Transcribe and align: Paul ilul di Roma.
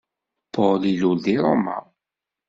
Paul 0.53 0.79
ilul 0.91 1.19
di 1.25 1.33
Roma. 1.43 1.77